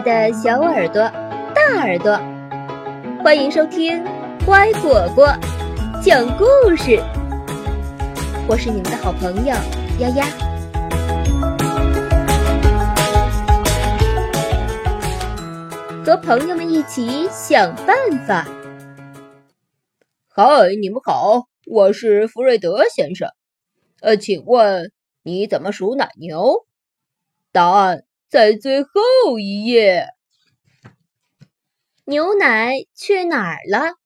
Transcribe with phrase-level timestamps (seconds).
[0.00, 1.02] 的小耳朵、
[1.54, 2.18] 大耳朵，
[3.22, 4.02] 欢迎收听
[4.46, 5.26] 乖果果
[6.02, 6.44] 讲故
[6.74, 6.98] 事。
[8.48, 9.54] 我是你们的好朋友
[9.98, 10.26] 丫丫，
[16.04, 17.94] 和朋友们一起想办
[18.26, 18.48] 法。
[20.28, 23.28] 嗨，你们好，我是福瑞德先生。
[24.00, 24.92] 呃，请问
[25.22, 26.64] 你怎么数奶牛？
[27.52, 28.04] 答案。
[28.30, 30.06] 在最后一页，
[32.04, 33.96] 牛奶去哪儿了？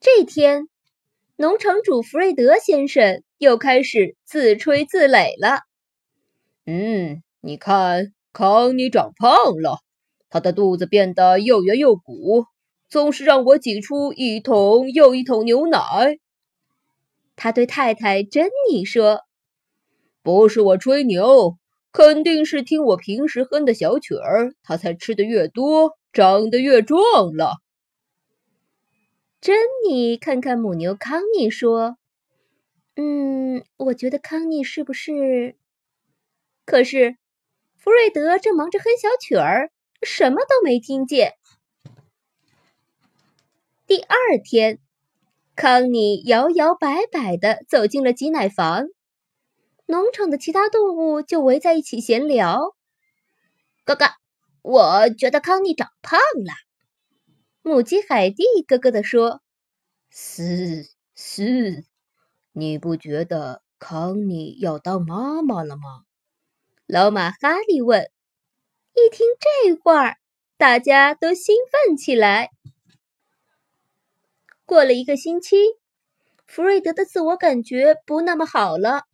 [0.00, 0.66] 这天，
[1.36, 5.60] 农场主弗瑞德先生又开始自吹自擂了。
[6.64, 9.80] 嗯，你看，康妮长胖了，
[10.30, 12.46] 她的肚子变得又圆又鼓，
[12.88, 15.78] 总是让我挤出一桶又一桶牛奶。
[17.36, 19.20] 他对太太珍妮说
[20.24, 21.58] ：“不是我吹牛。”
[21.92, 27.56] 肯定是听我平时哼的小曲儿，他才吃的越多，长得越壮了。
[29.42, 31.98] 珍妮看看母牛康妮说
[32.96, 35.56] ：“嗯，我觉得康妮是不是？”
[36.64, 37.16] 可是
[37.76, 39.70] 弗瑞德正忙着哼小曲儿，
[40.02, 41.34] 什么都没听见。
[43.86, 44.78] 第二天，
[45.54, 48.86] 康妮摇摇摆摆的走进了挤奶房。
[49.86, 52.74] 农场的其他动物就围在一起闲聊。
[53.84, 54.06] 哥哥，
[54.62, 56.52] 我觉得康妮长胖了。
[57.62, 59.40] 母鸡海蒂咯咯地说
[60.10, 61.84] ：“是是，
[62.52, 66.04] 你不觉得康妮要当妈妈了吗？”
[66.86, 68.10] 老马哈利问。
[68.94, 70.16] 一听这话，
[70.58, 72.50] 大家都兴奋起来。
[74.66, 75.56] 过了一个星期，
[76.46, 79.04] 弗瑞德的自我感觉不那么好了。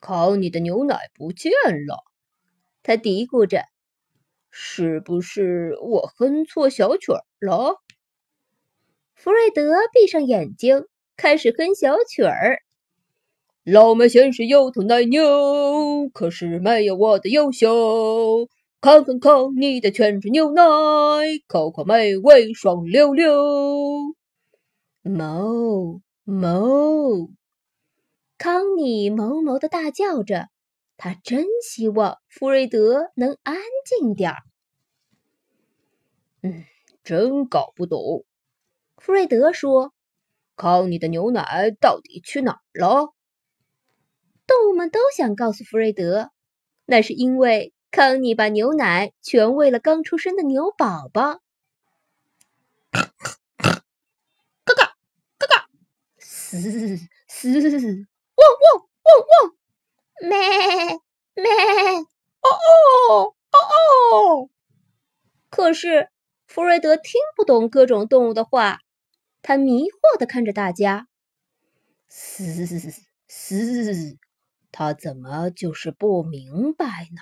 [0.00, 1.52] 康妮的牛奶不见
[1.86, 2.04] 了，
[2.82, 3.64] 他嘀咕着
[4.50, 7.76] ：“是不是我哼错小曲儿了？”
[9.14, 10.84] 弗瑞德闭上眼睛，
[11.16, 12.60] 开始哼小曲儿
[13.64, 18.48] ：“老麦先是有头奶牛，可是没有我的优秀。
[18.80, 20.62] 看看康你的全脂牛奶，
[21.48, 23.34] 口口美味爽溜溜。”
[25.02, 27.30] 哞哞。
[28.38, 30.48] 康妮哞哞的大叫着，
[30.96, 34.38] 她真希望弗瑞德能安静点儿。
[36.42, 36.64] 嗯，
[37.02, 38.24] 真搞不懂。
[38.98, 39.94] 弗瑞德说
[40.54, 43.12] ：“康妮的牛奶到底去哪儿了？”
[44.46, 46.30] 动物们都想告诉弗瑞德，
[46.84, 51.40] 那是因为康妮把牛奶全喂了刚出生的牛宝宝。
[54.64, 54.82] 哥哥，
[55.38, 55.54] 哥哥，
[56.28, 57.00] 嘶
[57.80, 58.06] 嘶。
[58.46, 60.28] 汪汪汪汪！
[60.28, 60.38] 咩
[61.34, 61.44] 咩！
[62.40, 63.56] 哦哦哦
[64.12, 64.50] 哦！
[65.50, 66.10] 可是
[66.46, 68.78] 弗瑞德听不懂各种动物的话，
[69.42, 71.08] 他迷惑的看着大家。
[72.08, 72.66] 嘶
[73.28, 74.18] 嘶，
[74.70, 77.20] 他怎么就是不明白呢？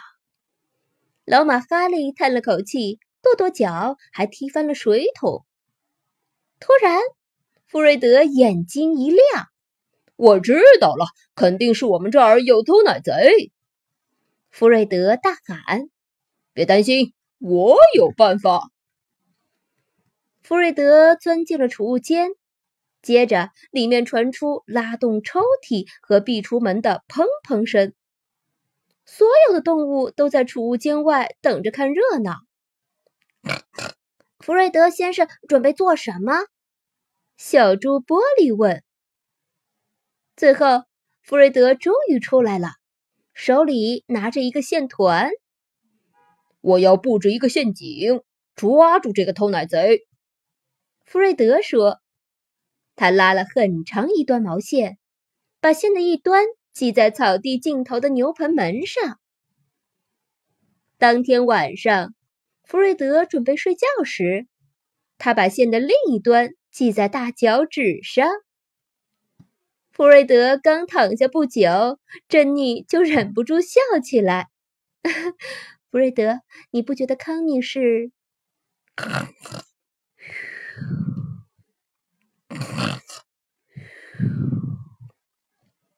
[1.25, 5.47] 老马哈利叹了口气，跺跺脚，还踢翻了水桶。
[6.61, 7.01] 突然，
[7.67, 9.49] 弗瑞德眼睛一亮。
[10.17, 13.51] 我知道了，肯定是我们这儿有偷奶贼！
[14.51, 15.89] 弗瑞德大喊
[16.55, 18.71] ：“别担心，我有办法！”
[20.41, 22.31] 弗瑞德钻进了储物间，
[23.03, 27.93] 接着里面传出拉动抽屉和壁橱门的砰砰声。
[29.05, 32.37] 所有的动物都在储物间外等着看热闹。
[34.39, 36.47] 弗瑞德先生准备做什么？
[37.37, 38.85] 小猪玻璃问。
[40.37, 40.83] 最后，
[41.23, 42.71] 弗瑞德终于出来了，
[43.35, 45.31] 手里拿着一个线团。
[46.61, 48.21] 我要布置一个陷阱，
[48.57, 50.09] 抓住这个偷奶贼。
[51.05, 52.01] 弗瑞德说
[52.97, 54.99] ：“他拉了很长一段毛线，
[55.61, 59.21] 把线的一端系在草地尽头的牛棚门上。”
[60.99, 62.13] 当天晚上，
[62.65, 64.49] 弗瑞德准备睡觉时，
[65.17, 68.29] 他把线的另一端系在大脚趾上。
[69.95, 74.49] 弗瑞德刚躺下不久，珍妮就忍不住笑起来。
[75.89, 76.41] 弗瑞德，
[76.73, 78.11] 你不觉得康妮是？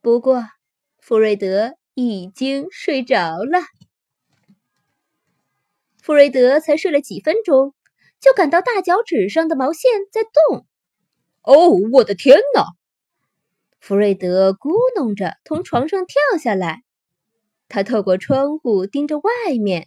[0.02, 0.44] 不过，
[0.98, 3.60] 弗瑞德已经睡着了。
[6.02, 7.74] 弗瑞德才睡了几分钟，
[8.20, 10.66] 就感到大脚趾上的毛线在动。
[11.40, 12.75] 哦，我的天哪！
[13.86, 16.82] 弗瑞德咕哝着从床上跳下来，
[17.68, 19.30] 他透过窗户盯着外
[19.62, 19.86] 面。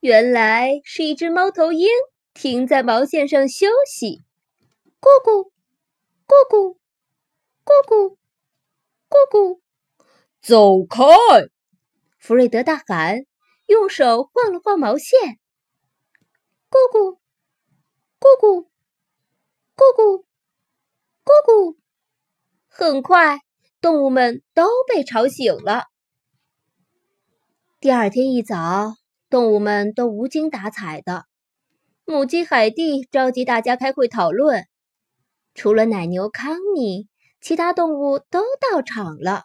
[0.00, 1.86] 原来是一只猫头鹰
[2.32, 4.22] 停在毛线上休息。
[5.02, 5.50] 咕咕，
[6.26, 6.78] 咕咕，
[7.62, 8.16] 咕咕，
[9.10, 9.60] 咕咕，
[10.40, 11.04] 走开！
[12.18, 13.26] 弗瑞德大喊，
[13.66, 15.38] 用手晃了晃毛线。
[16.70, 17.18] 咕咕，
[18.18, 18.66] 咕咕，
[19.76, 20.24] 咕咕，
[21.22, 21.81] 咕咕。
[22.74, 23.40] 很快，
[23.82, 25.84] 动物们都被吵醒了。
[27.80, 28.94] 第二天一早，
[29.28, 31.26] 动物们都无精打采的。
[32.06, 34.64] 母鸡海蒂召集大家开会讨论。
[35.54, 37.08] 除了奶牛康妮，
[37.42, 39.44] 其他动物都到场了。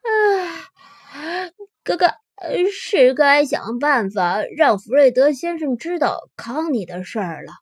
[0.00, 0.70] 啊，
[1.84, 2.06] 哥哥，
[2.72, 7.52] 是该想办法让弗瑞德先生知道康妮的事儿了，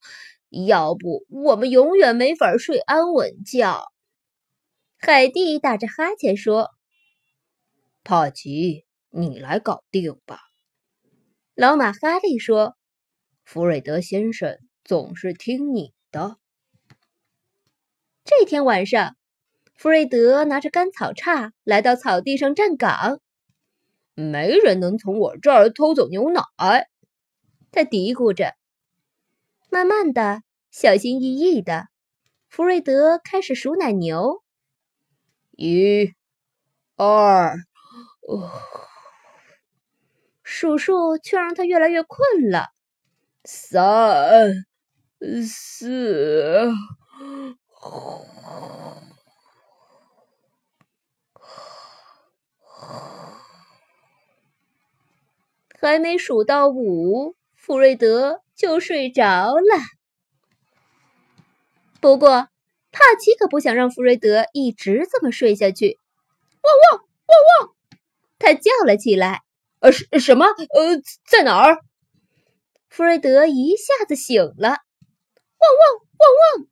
[0.68, 3.86] 要不我们永远没法睡安稳觉。
[5.02, 6.70] 海蒂打着哈欠说
[8.04, 10.38] ：“帕奇。”你来搞定吧，
[11.56, 12.76] 老马哈利说
[13.42, 16.36] ：“弗瑞德先生总是听你的。”
[18.24, 19.16] 这天晚上，
[19.74, 23.20] 弗瑞德拿着干草叉来到草地上站岗。
[24.14, 26.42] 没人能从我这儿偷走牛奶，
[27.72, 28.54] 他嘀咕着。
[29.70, 31.88] 慢慢的，小心翼翼的，
[32.48, 34.44] 弗瑞德开始数奶牛：
[35.62, 36.14] 一、
[36.96, 37.54] 二，
[40.42, 42.70] 数数却让他越来越困了。
[43.44, 44.64] 三、
[45.46, 46.72] 四，
[55.78, 59.60] 还没数到五，弗瑞德就睡着了。
[62.00, 62.48] 不过，
[62.92, 65.98] 帕奇可不想让弗瑞德一直这么睡下去。
[66.62, 67.74] 汪汪汪汪！
[68.38, 69.42] 他叫了起来。
[69.80, 70.46] 呃，什什么？
[70.46, 71.78] 呃，在哪儿？
[72.88, 76.66] 弗瑞德一下子醒了，汪汪汪汪！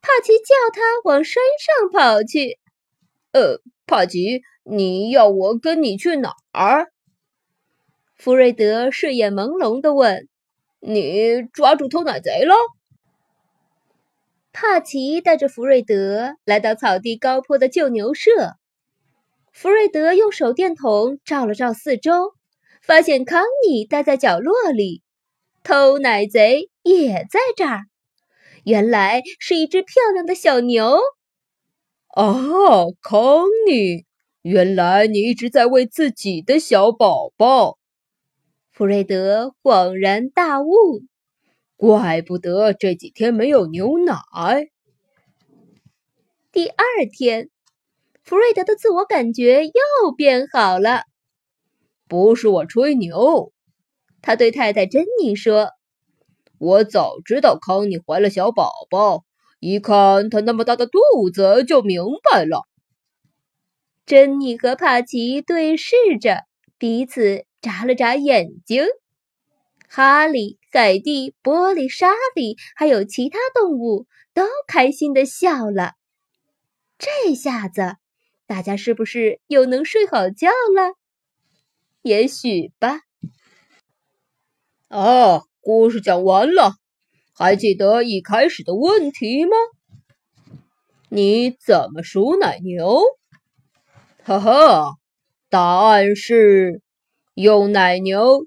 [0.00, 2.58] 帕奇叫他往山上跑去。
[3.32, 6.92] 呃，帕奇，你要我跟你去哪儿？
[8.14, 10.28] 弗瑞德睡眼朦胧地问
[10.78, 12.54] ：“你抓住偷奶贼了？”
[14.52, 18.56] 帕奇带着弗瑞德来到草地高坡的旧牛舍。
[19.50, 22.34] 弗瑞德用手电筒照了照四周，
[22.82, 25.02] 发现康妮待在角落里，
[25.62, 27.82] 偷奶贼也在这儿。
[28.64, 31.00] 原来是一只漂亮的小牛。
[32.14, 34.04] 哦，康妮，
[34.42, 37.78] 原来你一直在喂自己的小宝宝。
[38.70, 41.02] 弗瑞德恍然大悟，
[41.82, 44.14] 怪不得这几天没有牛奶。
[46.52, 47.50] 第二天。
[48.22, 51.02] 弗瑞德的自我感觉又变好了。
[52.06, 53.52] 不是我吹牛，
[54.20, 55.70] 他对太太珍妮说
[56.60, 59.24] ：“我早知道康妮怀了小宝宝，
[59.58, 61.00] 一看她那么大的肚
[61.34, 62.62] 子就明白了。”
[64.06, 66.44] 珍妮和帕奇对视着，
[66.78, 68.84] 彼此眨了眨眼睛。
[69.94, 75.92] 哈利、海蒂、玻璃、莎莉，还有其他动物都开心的笑了。
[76.96, 77.96] 这下子。
[78.46, 80.94] 大家是不是又能睡好觉了？
[82.00, 83.00] 也许吧。
[84.88, 86.76] 哦，故事讲完了，
[87.34, 89.52] 还记得一开始的问题吗？
[91.10, 93.02] 你怎么数奶牛？
[94.22, 94.96] 哈哈，
[95.50, 96.80] 答案是
[97.34, 98.46] 用奶牛